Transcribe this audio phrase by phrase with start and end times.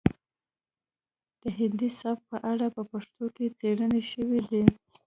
[1.41, 4.63] د هندي سبک په اړه په پښتو کې څیړنې شوي دي